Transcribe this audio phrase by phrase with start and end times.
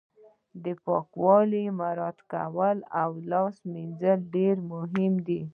[0.63, 5.41] د پاکوالي مراعت کول او لاس مینځل ډیر مهم دي